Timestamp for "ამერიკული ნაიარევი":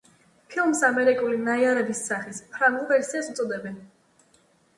0.87-1.97